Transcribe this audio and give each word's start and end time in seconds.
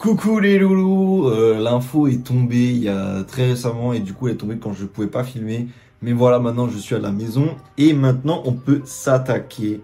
Coucou 0.00 0.40
les 0.40 0.58
loulous, 0.58 1.28
euh, 1.28 1.60
l'info 1.60 2.06
est 2.08 2.24
tombée 2.24 2.70
il 2.70 2.84
y 2.84 2.88
a 2.88 3.22
très 3.22 3.48
récemment 3.48 3.92
et 3.92 4.00
du 4.00 4.14
coup 4.14 4.28
elle 4.28 4.34
est 4.34 4.38
tombée 4.38 4.56
quand 4.56 4.72
je 4.72 4.86
pouvais 4.86 5.08
pas 5.08 5.24
filmer. 5.24 5.68
Mais 6.00 6.14
voilà, 6.14 6.38
maintenant 6.38 6.70
je 6.70 6.78
suis 6.78 6.94
à 6.94 6.98
la 6.98 7.12
maison 7.12 7.54
et 7.76 7.92
maintenant 7.92 8.40
on 8.46 8.54
peut 8.54 8.80
s'attaquer 8.86 9.82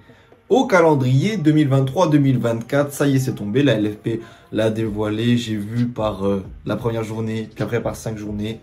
au 0.48 0.66
calendrier 0.66 1.36
2023-2024. 1.36 2.92
Ça 2.92 3.06
y 3.06 3.16
est, 3.16 3.18
c'est 3.18 3.34
tombé, 3.34 3.62
la 3.62 3.78
LFP 3.78 4.22
l'a 4.52 4.70
dévoilé, 4.70 5.36
j'ai 5.36 5.56
vu 5.56 5.84
par 5.84 6.26
euh, 6.26 6.42
la 6.64 6.76
première 6.76 7.04
journée, 7.04 7.50
puis 7.54 7.62
après 7.62 7.82
par 7.82 7.94
cinq 7.94 8.16
journées. 8.16 8.60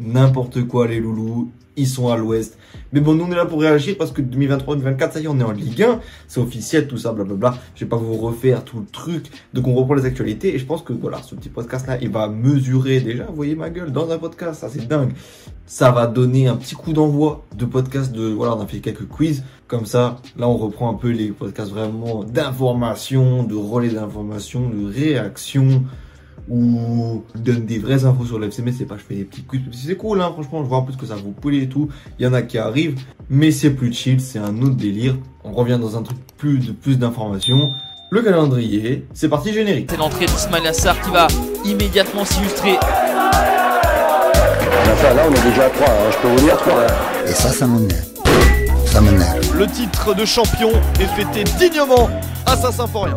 N'importe 0.00 0.66
quoi 0.66 0.88
les 0.88 0.98
loulous, 0.98 1.50
ils 1.76 1.86
sont 1.86 2.08
à 2.08 2.16
l'ouest. 2.16 2.58
Mais 2.92 3.00
bon, 3.00 3.14
nous 3.14 3.24
on 3.24 3.32
est 3.32 3.36
là 3.36 3.46
pour 3.46 3.60
réagir 3.60 3.96
parce 3.98 4.12
que 4.12 4.22
2023-2024, 4.22 5.12
ça 5.12 5.20
y 5.20 5.24
est, 5.24 5.28
on 5.28 5.38
est 5.38 5.44
en 5.44 5.52
Ligue 5.52 5.82
1, 5.82 6.00
c'est 6.26 6.40
officiel, 6.40 6.88
tout 6.88 6.96
ça, 6.96 7.12
blablabla. 7.12 7.54
Je 7.74 7.84
vais 7.84 7.88
pas 7.88 7.96
vous 7.96 8.16
refaire 8.16 8.64
tout 8.64 8.78
le 8.78 8.86
truc. 8.86 9.26
Donc 9.52 9.66
on 9.66 9.74
reprend 9.74 9.94
les 9.94 10.06
actualités 10.06 10.54
et 10.54 10.58
je 10.58 10.64
pense 10.64 10.82
que 10.82 10.92
voilà, 10.92 11.22
ce 11.22 11.34
petit 11.34 11.48
podcast 11.48 11.86
là, 11.86 11.98
il 12.00 12.10
va 12.10 12.28
mesurer 12.28 13.00
déjà, 13.00 13.24
vous 13.26 13.36
voyez 13.36 13.54
ma 13.54 13.70
gueule, 13.70 13.92
dans 13.92 14.10
un 14.10 14.18
podcast, 14.18 14.60
ça 14.60 14.68
c'est 14.68 14.88
dingue. 14.88 15.12
Ça 15.66 15.92
va 15.92 16.06
donner 16.06 16.48
un 16.48 16.56
petit 16.56 16.74
coup 16.74 16.92
d'envoi 16.92 17.44
de 17.56 17.64
podcast 17.64 18.10
de, 18.10 18.26
voilà, 18.28 18.56
on 18.56 18.60
a 18.60 18.66
fait 18.66 18.80
quelques 18.80 19.06
quiz. 19.06 19.44
Comme 19.68 19.86
ça, 19.86 20.20
là 20.36 20.48
on 20.48 20.56
reprend 20.56 20.90
un 20.90 20.94
peu 20.94 21.10
les 21.10 21.28
podcasts 21.28 21.70
vraiment 21.70 22.24
d'information, 22.24 23.44
de 23.44 23.54
relais 23.54 23.90
d'information, 23.90 24.68
de 24.68 24.92
réaction 24.92 25.84
ou 26.48 27.22
donne 27.34 27.66
des 27.66 27.78
vraies 27.78 28.04
infos 28.04 28.24
sur 28.24 28.38
l'FCM, 28.38 28.72
c'est 28.76 28.84
pas 28.84 28.96
je 28.96 29.02
fais 29.02 29.14
des 29.14 29.24
petits 29.24 29.42
quiz. 29.42 29.60
C'est 29.72 29.96
cool, 29.96 30.20
hein, 30.20 30.30
franchement, 30.32 30.62
je 30.62 30.68
vois 30.68 30.78
un 30.78 30.82
peu 30.82 30.92
ce 30.92 30.98
que 30.98 31.06
ça 31.06 31.16
vous 31.16 31.32
plaît 31.32 31.58
et 31.58 31.68
tout. 31.68 31.88
Il 32.18 32.24
y 32.24 32.28
en 32.28 32.32
a 32.32 32.42
qui 32.42 32.58
arrivent, 32.58 32.98
mais 33.28 33.50
c'est 33.50 33.70
plus 33.70 33.92
chill, 33.92 34.20
c'est 34.20 34.38
un 34.38 34.60
autre 34.62 34.76
délire. 34.76 35.16
On 35.44 35.52
revient 35.52 35.78
dans 35.80 35.96
un 35.96 36.02
truc 36.02 36.18
plus 36.36 36.58
de 36.58 36.72
plus 36.72 36.98
d'informations. 36.98 37.70
Le 38.10 38.22
calendrier, 38.22 39.06
c'est 39.14 39.28
parti 39.28 39.52
générique. 39.52 39.88
C'est 39.90 39.96
l'entrée 39.96 40.26
d'Ismail 40.26 40.66
Assar 40.66 41.00
qui 41.00 41.10
va 41.10 41.28
immédiatement 41.64 42.24
s'illustrer. 42.24 42.76
Enfin, 44.92 45.14
là, 45.14 45.22
on 45.28 45.32
est 45.32 45.50
déjà 45.50 45.66
à 45.66 45.70
3, 45.70 45.88
hein, 45.88 46.10
je 46.10 46.18
peux 46.18 46.28
vous 46.28 46.44
dire 46.44 46.56
3. 46.56 46.86
Et 47.26 47.32
ça, 47.32 47.50
ça 47.50 47.66
m'énerve. 47.66 48.04
Ça 48.86 49.00
m'énerve. 49.00 49.56
Le 49.56 49.66
titre 49.68 50.14
de 50.14 50.24
champion 50.24 50.72
est 50.98 51.06
fêté 51.06 51.44
dignement 51.58 52.10
à 52.46 52.56
Saint-Symphorien. 52.56 53.16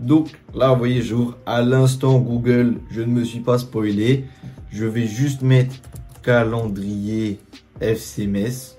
Donc 0.00 0.32
là, 0.54 0.72
vous 0.72 0.78
voyez, 0.78 1.02
j'ouvre 1.02 1.36
à 1.44 1.60
l'instant 1.60 2.18
Google, 2.18 2.80
je 2.90 3.02
ne 3.02 3.12
me 3.12 3.22
suis 3.22 3.40
pas 3.40 3.58
spoilé. 3.58 4.24
Je 4.72 4.86
vais 4.86 5.06
juste 5.06 5.42
mettre 5.42 5.76
calendrier 6.22 7.38
FCMS. 7.80 8.76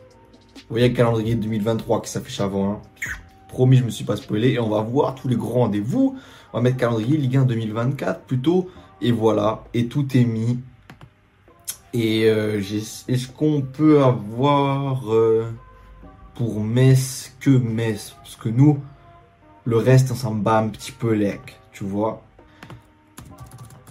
Vous 0.55 0.75
voyez 0.75 0.89
le 0.89 0.95
calendrier 0.95 1.36
2023 1.36 2.02
qui 2.02 2.09
s'affiche 2.09 2.39
avant. 2.39 2.72
Hein. 2.72 2.81
Promis, 3.50 3.78
je 3.78 3.83
me 3.83 3.91
suis 3.91 4.03
pas 4.03 4.16
spoilé. 4.16 4.53
Et 4.53 4.59
on 4.59 4.69
va 4.69 4.81
voir 4.81 5.13
tous 5.13 5.28
les 5.28 5.36
grands 5.36 5.61
rendez-vous. 5.61 6.17
On 6.53 6.58
va 6.58 6.63
mettre 6.63 6.78
calendrier 6.78 7.17
Ligue 7.17 7.38
1 7.38 7.45
2024 7.45 8.22
plutôt. 8.22 8.69
Et 9.00 9.11
voilà, 9.11 9.63
et 9.75 9.88
tout 9.88 10.17
est 10.17 10.25
mis. 10.25 10.59
Et 11.94 12.30
euh, 12.30 12.59
est-ce 12.59 13.28
qu'on 13.28 13.61
peut 13.61 14.02
avoir 14.02 15.13
euh, 15.13 15.45
pour 16.35 16.63
Metz 16.63 17.35
que 17.39 17.50
Metz? 17.50 18.16
Parce 18.23 18.38
que 18.38 18.50
nous, 18.50 18.80
le 19.66 19.78
reste, 19.78 20.14
ça 20.16 20.30
me 20.30 20.42
bat 20.42 20.59
un 20.59 20.70
petit 20.70 20.92
peu 20.92 21.14
lec, 21.14 21.59
tu 21.72 21.84
vois. 21.84 22.22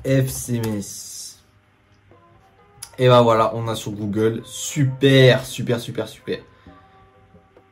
FCMS. 0.05 1.39
Et 2.99 3.09
bah 3.09 3.23
voilà, 3.23 3.53
on 3.55 3.69
a 3.69 3.75
sur 3.75 3.93
Google. 3.93 4.43
Super, 4.45 5.45
super, 5.45 5.81
super, 5.81 6.09
super. 6.09 6.39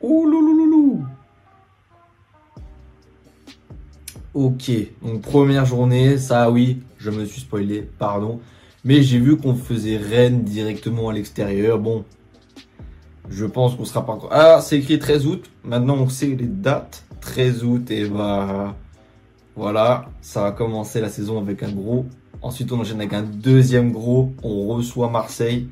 Ouh. 0.01 0.29
Ok, 4.35 4.71
donc 5.03 5.23
première 5.23 5.65
journée, 5.65 6.17
ça 6.17 6.49
oui, 6.51 6.81
je 6.99 7.11
me 7.11 7.25
suis 7.25 7.41
spoilé, 7.41 7.83
pardon. 7.99 8.41
Mais 8.85 9.03
j'ai 9.03 9.19
vu 9.19 9.37
qu'on 9.37 9.57
faisait 9.57 9.97
Rennes 9.97 10.45
directement 10.45 11.09
à 11.09 11.13
l'extérieur. 11.13 11.79
Bon, 11.79 12.05
je 13.31 13.45
pense 13.47 13.75
qu'on 13.75 13.85
sera 13.85 14.07
pas 14.07 14.13
encore. 14.13 14.31
Ah, 14.33 14.61
c'est 14.61 14.79
écrit 14.79 15.01
13 15.01 15.27
août. 15.27 15.51
Maintenant, 15.65 15.97
on 15.97 16.09
sait 16.09 16.27
les 16.27 16.47
dates. 16.47 17.05
13 17.21 17.65
août, 17.65 17.91
et 17.91 18.09
bah 18.09 18.75
voilà, 19.57 20.07
ça 20.21 20.43
va 20.43 20.53
commencer 20.53 21.01
la 21.01 21.09
saison 21.09 21.39
avec 21.39 21.63
un 21.63 21.73
gros. 21.73 22.07
Ensuite, 22.43 22.71
on 22.71 22.81
enchaîne 22.81 23.01
avec 23.01 23.13
un 23.13 23.23
deuxième 23.23 23.91
gros. 23.91 24.33
On 24.43 24.69
reçoit 24.69 25.11
Marseille. 25.11 25.69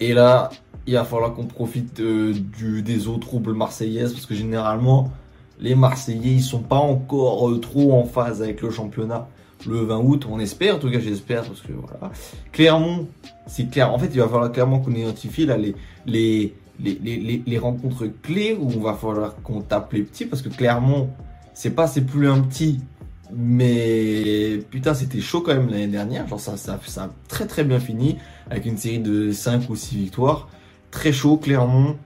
Et 0.00 0.14
là, 0.14 0.50
il 0.86 0.94
va 0.94 1.04
falloir 1.04 1.34
qu'on 1.34 1.44
profite 1.44 2.00
du, 2.00 2.82
des 2.82 3.08
eaux 3.08 3.18
troubles 3.18 3.52
marseillaises 3.52 4.12
parce 4.12 4.26
que 4.26 4.34
généralement, 4.34 5.12
les 5.60 5.74
Marseillais, 5.74 6.32
ils 6.32 6.42
sont 6.42 6.62
pas 6.62 6.76
encore 6.76 7.48
euh, 7.48 7.58
trop 7.58 7.92
en 7.92 8.04
phase 8.04 8.42
avec 8.42 8.62
le 8.62 8.70
championnat. 8.70 9.28
Le 9.66 9.80
20 9.80 9.98
août, 9.98 10.26
on 10.30 10.38
espère, 10.38 10.76
en 10.76 10.78
tout 10.78 10.90
cas 10.90 11.00
j'espère, 11.00 11.42
parce 11.42 11.60
que 11.60 11.72
voilà. 11.72 12.12
Clermont, 12.52 13.08
c'est 13.46 13.68
clair. 13.68 13.92
En 13.92 13.98
fait, 13.98 14.08
il 14.12 14.20
va 14.20 14.28
falloir 14.28 14.52
clairement 14.52 14.78
qu'on 14.78 14.92
identifie 14.92 15.46
là 15.46 15.56
les, 15.56 15.74
les, 16.06 16.54
les, 16.80 17.58
rencontres 17.58 18.06
clés 18.22 18.56
où 18.58 18.70
on 18.76 18.80
va 18.80 18.94
falloir 18.94 19.36
qu'on 19.42 19.60
tape 19.60 19.92
les 19.92 20.02
petits 20.02 20.26
parce 20.26 20.42
que 20.42 20.48
clairement, 20.48 21.10
c'est 21.54 21.70
pas, 21.70 21.86
c'est 21.86 22.02
plus 22.02 22.28
un 22.28 22.40
petit, 22.40 22.80
mais 23.34 24.62
putain, 24.70 24.94
c'était 24.94 25.20
chaud 25.20 25.40
quand 25.40 25.54
même 25.54 25.68
l'année 25.68 25.88
dernière. 25.88 26.26
Genre, 26.28 26.40
ça, 26.40 26.56
ça, 26.56 26.78
ça 26.86 27.04
a 27.04 27.10
très 27.28 27.46
très 27.46 27.64
bien 27.64 27.80
fini 27.80 28.16
avec 28.50 28.66
une 28.66 28.76
série 28.76 29.00
de 29.00 29.32
5 29.32 29.68
ou 29.68 29.76
6 29.76 29.96
victoires. 29.96 30.48
Très 30.90 31.12
chaud, 31.12 31.36
clairement. 31.36 31.96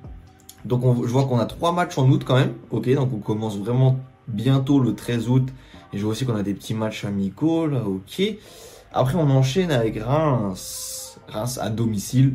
Donc, 0.65 0.85
on, 0.85 1.03
je 1.03 1.09
vois 1.09 1.25
qu'on 1.27 1.39
a 1.39 1.47
trois 1.47 1.73
matchs 1.73 1.99
en 1.99 2.09
août 2.09 2.23
quand 2.25 2.37
même. 2.37 2.55
Ok, 2.71 2.93
donc 2.95 3.13
on 3.13 3.19
commence 3.19 3.59
vraiment 3.59 3.99
bientôt 4.29 4.81
le 4.81 4.95
13 4.95 5.29
août. 5.29 5.49
Et 5.93 5.99
je 5.99 6.03
vois 6.03 6.13
aussi 6.13 6.25
qu'on 6.25 6.37
a 6.37 6.43
des 6.43 6.55
petits 6.55 6.75
matchs 6.75 7.05
amicaux 7.05 7.67
là, 7.67 7.85
ok. 7.87 8.23
Après, 8.93 9.17
on 9.17 9.31
enchaîne 9.31 9.71
avec 9.71 9.99
Reims. 10.03 11.19
Reims 11.29 11.59
à 11.59 11.71
domicile 11.71 12.35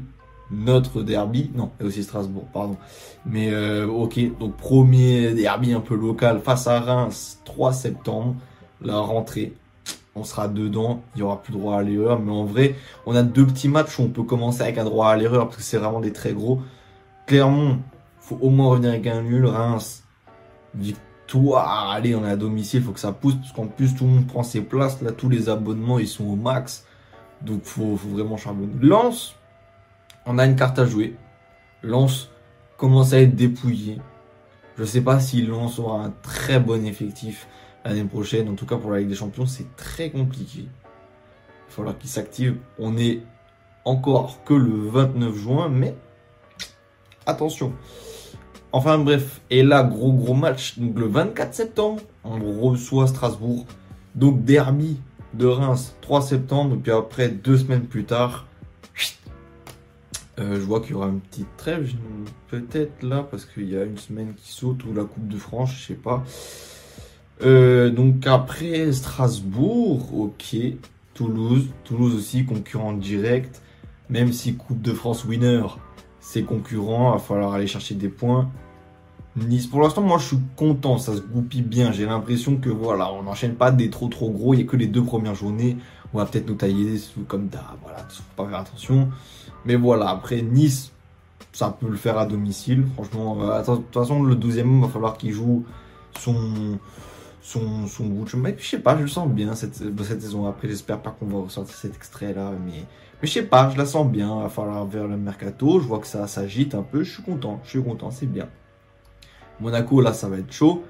notre 0.51 1.01
derby, 1.01 1.51
non, 1.55 1.71
et 1.79 1.83
aussi 1.83 2.03
Strasbourg, 2.03 2.45
pardon. 2.53 2.77
Mais 3.25 3.51
euh, 3.51 3.87
ok, 3.87 4.19
donc 4.39 4.55
premier 4.55 5.33
derby 5.33 5.73
un 5.73 5.81
peu 5.81 5.95
local 5.95 6.39
face 6.39 6.67
à 6.67 6.79
Reims, 6.79 7.41
3 7.45 7.73
septembre, 7.73 8.35
la 8.81 8.97
rentrée. 8.97 9.53
On 10.15 10.23
sera 10.23 10.47
dedans, 10.47 11.03
il 11.15 11.19
y 11.19 11.21
aura 11.21 11.41
plus 11.41 11.53
droit 11.53 11.77
à 11.77 11.83
l'erreur, 11.83 12.19
mais 12.19 12.31
en 12.31 12.45
vrai, 12.45 12.75
on 13.05 13.15
a 13.15 13.21
deux 13.21 13.45
petits 13.45 13.69
matchs 13.69 13.99
où 13.99 14.03
on 14.03 14.07
peut 14.07 14.23
commencer 14.23 14.63
avec 14.63 14.77
un 14.79 14.83
droit 14.83 15.09
à 15.09 15.15
l'erreur 15.15 15.45
parce 15.45 15.57
que 15.57 15.63
c'est 15.63 15.77
vraiment 15.77 15.99
des 15.99 16.11
très 16.11 16.33
gros. 16.33 16.61
Clermont, 17.27 17.79
faut 18.19 18.37
au 18.41 18.49
moins 18.49 18.69
revenir 18.69 18.91
avec 18.91 19.05
un 19.05 19.21
nul. 19.21 19.45
Reims, 19.45 20.03
victoire. 20.73 21.91
Allez, 21.91 22.15
on 22.15 22.25
est 22.25 22.31
à 22.31 22.35
domicile, 22.35 22.81
faut 22.81 22.93
que 22.93 22.99
ça 22.99 23.11
pousse 23.11 23.35
parce 23.35 23.51
qu'en 23.51 23.67
plus 23.67 23.95
tout 23.95 24.05
le 24.05 24.11
monde 24.11 24.27
prend 24.27 24.43
ses 24.43 24.61
places. 24.61 25.01
Là, 25.01 25.11
tous 25.11 25.29
les 25.29 25.49
abonnements 25.49 25.99
ils 25.99 26.07
sont 26.07 26.25
au 26.25 26.35
max, 26.35 26.85
donc 27.41 27.63
faut, 27.63 27.95
faut 27.95 28.09
vraiment 28.09 28.37
charbonner. 28.37 28.73
Lance, 28.81 29.35
on 30.27 30.37
a 30.37 30.45
une 30.45 30.55
carte 30.55 30.77
à 30.77 30.85
jouer. 30.85 31.15
Lance 31.81 32.29
commence 32.77 33.13
à 33.13 33.21
être 33.21 33.35
dépouillé. 33.35 33.97
Je 34.75 34.81
ne 34.81 34.87
sais 34.87 35.01
pas 35.01 35.19
si 35.19 35.41
Lance 35.41 35.79
aura 35.79 36.03
un 36.03 36.13
très 36.21 36.59
bon 36.59 36.85
effectif 36.85 37.47
l'année 37.83 38.03
prochaine. 38.03 38.49
En 38.49 38.55
tout 38.55 38.65
cas, 38.65 38.75
pour 38.75 38.91
la 38.91 38.99
Ligue 38.99 39.07
des 39.07 39.15
Champions, 39.15 39.45
c'est 39.45 39.75
très 39.75 40.11
compliqué. 40.11 40.59
Il 40.59 40.65
va 40.65 41.69
falloir 41.69 41.97
qu'il 41.97 42.09
s'active. 42.09 42.57
On 42.77 42.97
est 42.97 43.21
encore 43.85 44.43
que 44.43 44.53
le 44.53 44.89
29 44.89 45.35
juin, 45.35 45.69
mais 45.69 45.95
attention. 47.25 47.73
Enfin 48.73 48.99
bref, 48.99 49.41
et 49.49 49.63
là, 49.63 49.81
gros 49.81 50.11
gros 50.11 50.33
match. 50.33 50.77
Donc 50.77 50.99
le 50.99 51.07
24 51.07 51.53
septembre, 51.53 52.01
on 52.25 52.37
reçoit 52.61 53.07
Strasbourg. 53.07 53.65
Donc 54.13 54.43
derby 54.43 54.99
de 55.33 55.47
Reims, 55.47 55.95
3 56.01 56.21
septembre. 56.21 56.77
Puis 56.83 56.91
après, 56.91 57.29
deux 57.29 57.57
semaines 57.57 57.85
plus 57.85 58.03
tard, 58.03 58.45
euh, 60.39 60.55
je 60.55 60.61
vois 60.61 60.81
qu'il 60.81 60.91
y 60.91 60.93
aura 60.93 61.07
une 61.07 61.19
petite 61.19 61.57
trêve, 61.57 61.91
peut-être 62.49 63.03
là, 63.03 63.23
parce 63.29 63.45
qu'il 63.45 63.69
y 63.69 63.77
a 63.77 63.83
une 63.83 63.97
semaine 63.97 64.33
qui 64.35 64.51
saute, 64.51 64.85
ou 64.85 64.93
la 64.93 65.03
Coupe 65.03 65.27
de 65.27 65.37
France, 65.37 65.71
je 65.75 65.87
sais 65.87 65.93
pas. 65.95 66.23
Euh, 67.43 67.89
donc 67.89 68.25
après 68.27 68.91
Strasbourg, 68.91 70.09
ok. 70.19 70.55
Toulouse, 71.13 71.67
Toulouse 71.83 72.15
aussi 72.15 72.45
concurrent 72.45 72.93
direct. 72.93 73.61
Même 74.09 74.31
si 74.31 74.55
Coupe 74.55 74.81
de 74.81 74.93
France 74.93 75.25
winner, 75.25 75.63
c'est 76.19 76.43
concurrent, 76.43 77.11
il 77.11 77.17
va 77.17 77.19
falloir 77.19 77.53
aller 77.53 77.67
chercher 77.67 77.95
des 77.95 78.09
points. 78.09 78.49
Nice, 79.35 79.67
pour 79.67 79.81
l'instant, 79.81 80.01
moi 80.01 80.17
je 80.17 80.25
suis 80.25 80.39
content, 80.55 80.97
ça 80.97 81.15
se 81.15 81.21
goupille 81.21 81.61
bien. 81.61 81.91
J'ai 81.91 82.05
l'impression 82.05 82.57
que 82.57 82.69
voilà, 82.69 83.11
on 83.13 83.23
n'enchaîne 83.23 83.55
pas 83.55 83.71
des 83.71 83.89
trop 83.89 84.07
trop 84.07 84.29
gros. 84.31 84.53
Il 84.53 84.57
n'y 84.57 84.63
a 84.63 84.65
que 84.65 84.77
les 84.77 84.87
deux 84.87 85.03
premières 85.03 85.35
journées. 85.35 85.77
On 86.13 86.19
va 86.19 86.25
peut-être 86.25 86.47
nous 86.47 86.55
tailler 86.55 86.99
comme 87.27 87.47
d'hab. 87.47 87.63
Voilà, 87.83 87.99
faut 88.09 88.23
pas 88.35 88.49
faire 88.49 88.59
attention. 88.59 89.09
Mais 89.65 89.75
voilà, 89.75 90.09
après 90.09 90.41
Nice, 90.41 90.91
ça 91.51 91.75
peut 91.77 91.89
le 91.89 91.97
faire 91.97 92.17
à 92.17 92.25
domicile. 92.25 92.85
Franchement, 92.93 93.37
euh, 93.41 93.59
de 93.59 93.65
toute 93.65 93.93
façon, 93.93 94.23
le 94.23 94.35
12e, 94.35 94.75
il 94.75 94.81
va 94.81 94.87
falloir 94.87 95.17
qu'il 95.17 95.31
joue 95.31 95.65
son, 96.17 96.79
son, 97.41 97.87
son 97.87 98.05
bout. 98.05 98.25
Je 98.27 98.65
sais 98.65 98.79
pas, 98.79 98.95
je 98.95 99.01
le 99.01 99.07
sens 99.07 99.27
bien 99.29 99.55
cette, 99.55 99.75
cette 99.75 100.21
saison. 100.21 100.47
Après, 100.47 100.67
j'espère 100.67 101.01
pas 101.01 101.11
qu'on 101.11 101.25
va 101.25 101.39
ressortir 101.39 101.75
cet 101.75 101.95
extrait-là. 101.95 102.51
Mais, 102.65 102.85
mais 103.21 103.27
je 103.27 103.33
sais 103.33 103.43
pas, 103.43 103.69
je 103.69 103.77
la 103.77 103.85
sens 103.85 104.07
bien. 104.07 104.37
Il 104.37 104.43
va 104.43 104.49
falloir 104.49 104.85
vers 104.85 105.07
le 105.07 105.17
mercato. 105.17 105.79
Je 105.79 105.87
vois 105.87 105.99
que 105.99 106.07
ça 106.07 106.27
s'agite 106.27 106.75
un 106.75 106.83
peu. 106.83 107.03
Je 107.03 107.13
suis 107.13 107.23
content. 107.23 107.59
Je 107.63 107.69
suis 107.71 107.83
content, 107.83 108.11
c'est 108.11 108.27
bien. 108.27 108.47
Monaco, 109.59 110.01
là, 110.01 110.13
ça 110.13 110.29
va 110.29 110.37
être 110.37 110.51
chaud. 110.51 110.83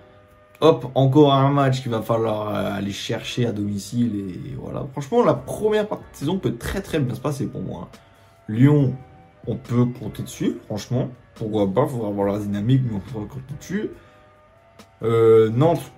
Hop, 0.60 0.88
encore 0.96 1.34
un 1.34 1.52
match 1.52 1.84
qu'il 1.84 1.92
va 1.92 2.02
falloir 2.02 2.50
euh, 2.50 2.78
aller 2.78 2.92
chercher 2.92 3.46
à 3.46 3.52
domicile. 3.52 4.34
Et 4.52 4.56
voilà. 4.56 4.88
Franchement, 4.92 5.24
la 5.24 5.36
première 5.36 5.88
partie 5.88 6.06
de 6.12 6.18
saison 6.18 6.40
peut 6.40 6.56
très 6.56 6.82
très 6.82 7.00
bien 7.00 7.14
se 7.14 7.22
passer 7.22 7.46
pour 7.46 7.62
moi. 7.62 7.90
Lyon, 8.50 8.96
on 9.46 9.56
peut 9.56 9.86
compter 9.86 10.24
dessus, 10.24 10.58
franchement. 10.66 11.10
Pourquoi 11.36 11.72
pas, 11.72 11.86
faudra 11.86 12.08
avoir 12.08 12.28
la 12.34 12.40
dynamique, 12.40 12.82
mais 12.90 12.96
on 12.96 13.00
peut 13.00 13.26
compter 13.28 13.54
dessus. 13.60 13.90
Euh, 15.04 15.50
Nantes, 15.52 15.92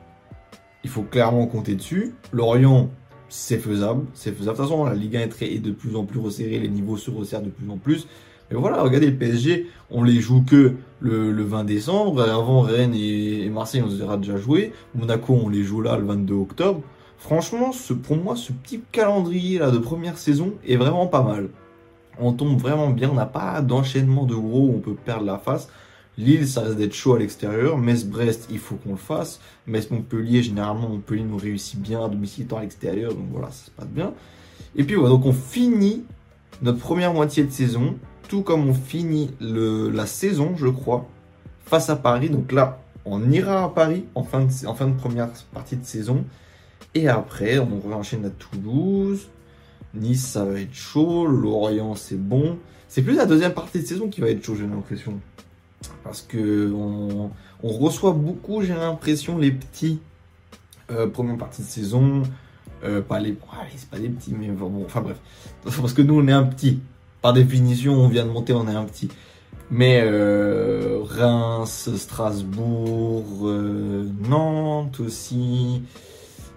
il 0.84 0.90
faut 0.90 1.04
clairement 1.04 1.48
compter 1.48 1.76
dessus. 1.76 2.14
Lorient, 2.34 2.90
c'est 3.30 3.60
faisable. 3.60 4.08
C'est 4.14 4.34
faisable. 4.34 4.58
De 4.58 4.62
toute 4.64 4.70
façon, 4.72 4.84
la 4.84 4.94
Ligue 4.96 5.16
1 5.16 5.22
est, 5.22 5.28
très- 5.30 5.54
est 5.54 5.60
de 5.60 5.72
plus 5.72 5.96
en 5.96 6.04
plus 6.04 6.20
resserrée, 6.20 6.60
les 6.60 6.68
niveaux 6.68 6.98
se 6.98 7.10
resserrent 7.10 7.44
de 7.44 7.50
plus 7.50 7.70
en 7.70 7.78
plus. 7.78 8.08
Mais 8.52 8.58
voilà, 8.58 8.82
regardez 8.82 9.08
le 9.08 9.16
PSG, 9.16 9.68
on 9.92 10.04
les 10.04 10.20
joue 10.20 10.44
que 10.44 10.76
le, 11.00 11.32
le 11.32 11.44
20 11.44 11.64
décembre. 11.64 12.22
Avant, 12.22 12.62
Rennes 12.62 12.96
et, 12.96 13.46
et 13.46 13.50
Marseille, 13.50 13.84
on 13.86 13.90
les 13.90 14.02
aura 14.02 14.18
déjà 14.18 14.38
joué. 14.38 14.74
Monaco, 14.96 15.40
on 15.44 15.50
les 15.50 15.64
joue 15.64 15.82
là 15.82 15.98
le 15.98 16.06
22 16.06 16.34
octobre. 16.34 16.82
Franchement, 17.20 17.72
pour 18.04 18.18
moi, 18.18 18.36
ce 18.36 18.54
petit 18.54 18.82
calendrier 18.92 19.60
là 19.60 19.72
de 19.72 19.78
première 19.78 20.18
saison 20.18 20.54
est 20.66 20.78
vraiment 20.78 21.06
pas 21.06 21.22
mal. 21.22 21.50
On 22.18 22.34
tombe 22.34 22.60
vraiment 22.60 22.90
bien, 22.90 23.10
on 23.10 23.16
n'a 23.16 23.26
pas 23.26 23.62
d'enchaînement 23.62 24.26
de 24.26 24.36
gros 24.36 24.68
où 24.68 24.74
on 24.76 24.80
peut 24.80 24.96
perdre 24.96 25.26
la 25.26 25.38
face. 25.38 25.70
Lille, 26.18 26.48
ça 26.48 26.62
risque 26.62 26.78
d'être 26.78 26.94
chaud 26.94 27.14
à 27.14 27.20
l'extérieur. 27.20 27.78
Metz-Brest, 27.78 28.48
il 28.52 28.60
faut 28.60 28.76
qu'on 28.76 28.92
le 28.92 28.98
fasse. 28.98 29.40
Metz-Montpellier, 29.68 30.44
généralement, 30.44 30.90
Montpellier 30.90 31.24
nous 31.24 31.38
réussit 31.38 31.80
bien 31.80 32.04
à 32.04 32.10
domicile 32.10 32.44
étant 32.46 32.58
à 32.58 32.62
l'extérieur. 32.62 33.14
Donc 33.14 33.28
voilà, 33.32 33.48
ça 33.52 33.66
se 33.66 33.72
passe 33.72 33.88
bien. 33.88 34.14
Et 34.76 34.84
puis 34.84 34.96
voilà, 34.96 35.12
donc 35.12 35.26
on 35.26 35.34
finit 35.34 36.04
notre 36.62 36.80
première 36.80 37.14
moitié 37.14 37.44
de 37.44 37.52
saison, 37.52 37.96
tout 38.30 38.44
comme 38.44 38.70
on 38.70 38.74
finit 38.74 39.32
le, 39.42 39.90
la 39.90 40.06
saison, 40.06 40.56
je 40.56 40.68
crois, 40.68 41.10
face 41.66 41.90
à 41.90 41.98
Paris. 41.98 42.30
Donc 42.30 42.54
là, 42.54 42.80
on 43.04 43.30
ira 43.32 43.66
à 43.66 43.70
Paris 43.70 44.06
en 44.16 44.24
fin 44.24 44.46
de, 44.46 44.68
en 44.68 44.74
fin 44.74 44.88
de 44.88 44.96
première 44.96 45.30
partie 45.54 45.76
de 45.76 45.84
saison. 45.84 46.24
Et 46.96 47.10
après, 47.10 47.60
on 47.60 47.92
enchaîne 47.92 48.26
à 48.26 48.30
Toulouse. 48.30 49.28
Nice, 49.94 50.26
ça 50.26 50.46
va 50.46 50.60
être 50.60 50.74
chaud. 50.74 51.26
Lorient, 51.26 51.96
c'est 51.96 52.20
bon. 52.20 52.58
C'est 52.88 53.02
plus 53.02 53.16
la 53.16 53.26
deuxième 53.26 53.54
partie 53.54 53.80
de 53.80 53.86
saison 53.86 54.08
qui 54.08 54.22
va 54.22 54.30
être 54.30 54.44
chaud, 54.44 54.56
j'ai 54.56 54.68
l'impression. 54.68 55.20
Parce 56.04 56.22
que 56.22 56.72
on, 56.72 57.32
reçoit 57.64 58.14
beaucoup, 58.14 58.62
j'ai 58.62 58.74
l'impression, 58.74 59.38
les 59.38 59.52
petits 59.52 60.00
euh, 60.92 61.08
première 61.08 61.38
partie 61.38 61.62
de 61.62 61.68
saison. 61.68 62.24
Euh, 62.84 63.02
pas 63.02 63.20
les. 63.20 63.34
pas 63.34 64.00
des 64.00 64.10
petits, 64.10 64.34
mais 64.34 64.50
enfin 64.86 65.02
bref. 65.02 65.18
Parce 65.64 65.94
que 65.94 66.02
nous, 66.02 66.20
on 66.20 66.28
est 66.28 66.32
un 66.32 66.44
petit. 66.44 66.80
Par 67.22 67.34
définition, 67.34 67.94
on 67.94 68.08
vient 68.08 68.26
de 68.26 68.32
monter, 68.32 68.54
on 68.54 68.68
est 68.68 68.76
un 68.76 68.86
petit. 68.86 69.10
Mais 69.72 70.02
euh, 70.04 71.00
Reims, 71.04 71.90
Strasbourg, 71.96 73.26
euh, 73.44 74.10
Nantes 74.28 75.00
aussi. 75.00 75.84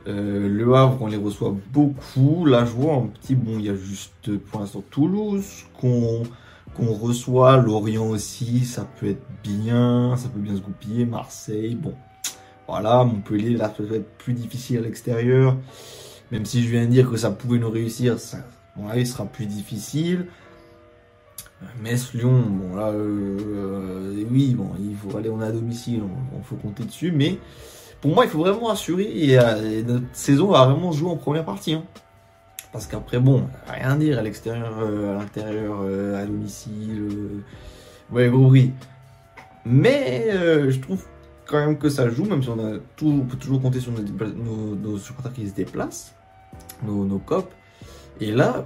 Euh, 0.08 0.48
le 0.48 0.74
Havre, 0.74 0.98
on 1.00 1.06
les 1.06 1.16
reçoit 1.16 1.54
beaucoup. 1.72 2.46
Là, 2.46 2.64
je 2.64 2.70
vois 2.70 2.94
un 2.94 3.06
petit, 3.06 3.34
bon, 3.34 3.58
il 3.58 3.66
y 3.66 3.70
a 3.70 3.74
juste 3.74 4.36
pour 4.38 4.60
l'instant 4.60 4.82
Toulouse 4.90 5.64
qu'on 5.80 6.22
reçoit. 6.78 7.56
Lorient 7.58 8.08
aussi, 8.08 8.64
ça 8.64 8.86
peut 8.98 9.10
être 9.10 9.26
bien, 9.42 10.16
ça 10.16 10.28
peut 10.28 10.40
bien 10.40 10.56
se 10.56 10.60
goupiller. 10.60 11.04
Marseille, 11.04 11.74
bon. 11.74 11.94
Voilà, 12.68 13.04
Montpellier, 13.04 13.50
là, 13.50 13.64
ça 13.64 13.82
peut 13.82 13.94
être 13.94 14.16
plus 14.16 14.32
difficile 14.32 14.78
à 14.78 14.80
l'extérieur. 14.82 15.56
Même 16.30 16.46
si 16.46 16.62
je 16.62 16.70
viens 16.70 16.86
de 16.86 16.90
dire 16.90 17.10
que 17.10 17.16
ça 17.16 17.30
pouvait 17.30 17.58
nous 17.58 17.70
réussir, 17.70 18.18
ça, 18.18 18.38
mon 18.76 18.88
avis, 18.88 19.06
sera 19.06 19.26
plus 19.26 19.46
difficile. 19.46 20.28
Metz, 21.80 22.12
Lyon, 22.14 22.42
bon 22.48 22.76
là, 22.76 22.88
euh, 22.88 23.38
euh, 23.40 24.24
oui, 24.30 24.54
bon, 24.54 24.70
il 24.78 24.96
faut 24.96 25.16
aller, 25.16 25.28
on 25.28 25.40
est 25.42 25.46
à 25.46 25.52
domicile, 25.52 26.02
on, 26.36 26.42
faut 26.42 26.56
compter 26.56 26.84
dessus, 26.84 27.12
mais 27.12 27.38
pour 28.00 28.14
moi, 28.14 28.24
il 28.24 28.30
faut 28.30 28.38
vraiment 28.38 28.70
assurer 28.70 29.10
et, 29.12 29.38
euh, 29.38 29.82
notre 29.82 30.06
saison 30.12 30.48
va 30.48 30.66
vraiment 30.66 30.92
jouer 30.92 31.10
en 31.10 31.16
première 31.16 31.44
partie. 31.44 31.74
hein. 31.74 31.84
Parce 32.72 32.86
qu'après, 32.86 33.18
bon, 33.18 33.48
rien 33.68 33.96
dire 33.96 34.18
à 34.18 34.22
l'extérieur, 34.22 34.78
à 34.78 35.18
l'intérieur, 35.18 35.82
à 36.16 36.24
domicile, 36.24 37.42
ouais, 38.10 38.30
gros 38.30 38.46
oui. 38.46 38.72
Mais 39.66 40.30
je 40.32 40.78
trouve 40.80 41.04
quand 41.46 41.58
même 41.58 41.76
que 41.76 41.90
ça 41.90 42.08
joue, 42.08 42.24
même 42.24 42.42
si 42.42 42.48
on, 42.48 42.58
a 42.58 42.78
tout, 42.96 43.20
on 43.22 43.26
peut 43.26 43.36
toujours 43.36 43.60
compter 43.60 43.78
sur 43.78 43.92
nos 43.92 44.96
supporters 44.96 45.34
qui 45.34 45.46
se 45.50 45.54
déplacent, 45.54 46.14
nos, 46.82 47.04
nos 47.04 47.18
copes. 47.18 47.52
Et 48.22 48.30
là, 48.30 48.64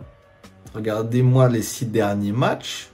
regardez-moi 0.74 1.48
les 1.48 1.62
six 1.62 1.86
derniers 1.86 2.32
matchs. 2.32 2.90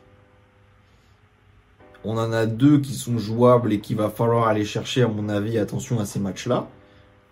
On 2.04 2.19
en 2.19 2.32
a 2.32 2.46
deux 2.46 2.80
qui 2.80 2.94
sont 2.94 3.19
jouables 3.19 3.72
et 3.72 3.80
qu'il 3.80 3.96
va 3.96 4.10
falloir 4.10 4.48
aller 4.48 4.64
chercher, 4.64 5.02
à 5.02 5.08
mon 5.08 5.28
avis, 5.28 5.58
attention 5.58 6.00
à 6.00 6.04
ces 6.04 6.19
matchs-là. 6.19 6.69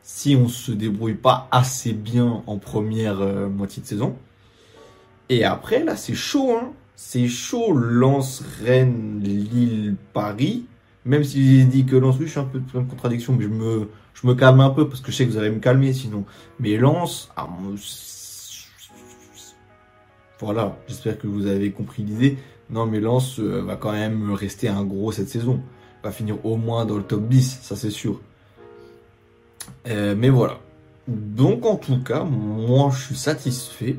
Si 0.03 0.37
on 0.37 0.49
se 0.49 0.73
débrouille 0.73 1.15
pas 1.15 1.49
assez 1.51 1.93
bien 1.93 2.43
en 2.47 2.59
première 2.59 3.21
euh, 3.21 3.49
moitié 3.49 3.83
de 3.83 3.87
saison. 3.87 4.17
Et 5.29 5.45
après, 5.45 5.85
là, 5.85 5.97
c'est 5.97 6.15
chaud, 6.15 6.53
hein. 6.53 6.73
C'est 6.97 7.29
chaud. 7.29 7.73
Lens, 7.73 8.43
Rennes, 8.63 9.21
Lille, 9.23 9.97
Paris. 10.13 10.67
Même 11.05 11.25
si 11.25 11.59
j'ai 11.59 11.65
dit 11.65 11.87
que 11.87 11.97
Lens, 11.97 12.17
oui, 12.19 12.27
je 12.27 12.33
suis 12.33 12.41
un 12.41 12.45
peu 12.45 12.61
en 12.75 12.85
contradiction, 12.85 13.35
mais 13.35 13.45
je 13.45 14.27
me, 14.27 14.35
calme 14.35 14.61
un 14.61 14.71
peu 14.71 14.89
parce 14.89 15.01
que 15.01 15.11
je 15.11 15.17
sais 15.17 15.27
que 15.27 15.31
vous 15.31 15.39
allez 15.39 15.51
me 15.51 15.61
calmer 15.61 15.93
sinon. 15.93 16.25
Mais 16.59 16.77
Lens, 16.77 17.31
ah, 17.37 17.49
voilà, 20.41 20.79
j'espère 20.89 21.19
que 21.19 21.27
vous 21.27 21.47
avez 21.47 21.71
compris 21.71 22.03
l'idée. 22.03 22.39
Non, 22.71 22.87
mais 22.87 23.01
Lens 23.01 23.39
euh, 23.41 23.63
va 23.63 23.77
quand 23.77 23.93
même 23.93 24.33
rester 24.33 24.69
un 24.69 24.85
gros 24.85 25.13
cette 25.13 25.29
saison. 25.29 25.61
Va 26.03 26.13
finir 26.13 26.45
au 26.47 26.57
moins 26.57 26.87
dans 26.87 26.97
le 26.97 27.03
top 27.03 27.29
10, 27.29 27.61
ça 27.63 27.77
c'est 27.77 27.91
sûr. 27.91 28.21
Euh, 29.89 30.15
mais 30.17 30.31
voilà. 30.31 30.59
Donc 31.09 31.67
en 31.67 31.77
tout 31.77 32.03
cas, 32.03 32.25
moi 32.25 32.91
je 32.95 33.07
suis 33.07 33.17
satisfait. 33.17 33.97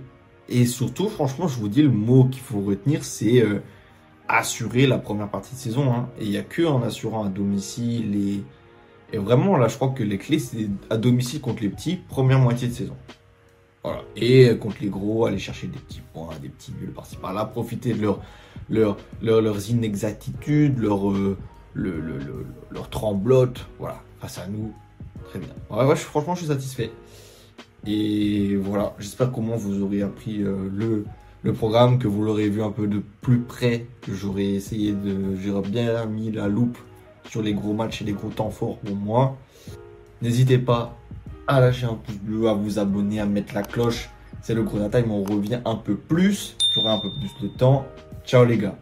Et 0.49 0.65
surtout, 0.65 1.07
franchement, 1.09 1.47
je 1.47 1.57
vous 1.59 1.69
dis, 1.69 1.81
le 1.81 1.89
mot 1.89 2.25
qu'il 2.25 2.41
faut 2.41 2.59
retenir, 2.59 3.03
c'est 3.05 3.41
euh, 3.41 3.59
assurer 4.27 4.87
la 4.87 4.97
première 4.97 5.29
partie 5.29 5.55
de 5.55 5.59
saison. 5.59 5.93
hein. 5.93 6.09
Et 6.19 6.25
il 6.25 6.31
n'y 6.31 6.37
a 6.37 6.43
que 6.43 6.63
en 6.63 6.81
assurant 6.81 7.23
à 7.25 7.29
domicile. 7.29 8.15
Et, 8.15 8.43
et 9.13 9.17
vraiment, 9.17 9.57
là, 9.57 9.67
je 9.67 9.75
crois 9.75 9.89
que 9.89 10.03
les 10.03 10.17
clés, 10.17 10.39
c'est 10.39 10.67
à 10.89 10.97
domicile 10.97 11.39
contre 11.39 11.61
les 11.63 11.69
petits, 11.69 11.95
première 11.95 12.39
moitié 12.39 12.67
de 12.67 12.73
saison. 12.73 12.95
Et 14.15 14.49
euh, 14.49 14.55
contre 14.55 14.77
les 14.81 14.89
gros, 14.89 15.25
aller 15.25 15.39
chercher 15.39 15.67
des 15.67 15.79
petits 15.79 16.01
points, 16.13 16.29
des 16.41 16.49
petits 16.49 16.71
nuls 16.79 16.91
par-ci 16.91 17.15
par-là, 17.15 17.45
profiter 17.45 17.93
de 17.93 18.01
leur, 18.01 18.19
leur, 18.69 18.97
leur- 19.21 19.41
leurs 19.41 19.69
inexactitudes, 19.69 20.77
leur, 20.79 21.09
euh, 21.11 21.37
le, 21.73 21.99
le, 21.99 22.17
le- 22.19 22.45
leur 22.71 22.89
voilà, 23.79 24.01
face 24.19 24.37
à 24.37 24.47
nous. 24.47 24.73
Très 25.29 25.39
bien. 25.39 25.49
Franchement, 25.95 26.35
je 26.35 26.39
suis 26.41 26.47
satisfait. 26.49 26.91
Et 27.87 28.55
voilà, 28.57 28.93
j'espère 28.99 29.31
comment 29.31 29.55
vous 29.55 29.81
aurez 29.81 30.03
appris 30.03 30.43
euh, 30.43 30.69
le, 30.71 31.05
programme, 31.53 31.97
que 31.97 32.07
vous 32.07 32.21
l'aurez 32.23 32.49
vu 32.49 32.61
un 32.61 32.69
peu 32.71 32.85
de 32.85 33.01
plus 33.21 33.39
près, 33.39 33.87
j'aurais 34.13 34.45
essayé 34.49 34.91
de. 34.91 35.35
J'aurais 35.43 35.67
bien 35.67 36.05
mis 36.05 36.31
la 36.31 36.47
loupe 36.47 36.77
sur 37.29 37.41
les 37.41 37.53
gros 37.53 37.73
matchs 37.73 38.03
et 38.03 38.05
les 38.05 38.13
gros 38.13 38.29
temps 38.29 38.51
forts 38.51 38.77
pour 38.77 38.95
moi. 38.95 39.37
N'hésitez 40.21 40.59
pas 40.59 40.95
à 41.55 41.59
lâcher 41.59 41.85
un 41.85 41.95
pouce 41.95 42.15
bleu, 42.15 42.47
à 42.47 42.53
vous 42.53 42.79
abonner, 42.79 43.19
à 43.19 43.25
mettre 43.25 43.53
la 43.53 43.63
cloche. 43.63 44.09
C'est 44.41 44.53
le 44.53 44.63
Corona 44.63 44.89
Time, 44.89 45.11
on 45.11 45.23
revient 45.23 45.59
un 45.65 45.75
peu 45.75 45.95
plus. 45.95 46.55
J'aurai 46.73 46.89
un 46.89 46.99
peu 46.99 47.09
plus 47.11 47.31
de 47.41 47.47
temps. 47.47 47.85
Ciao 48.25 48.45
les 48.45 48.57
gars. 48.57 48.75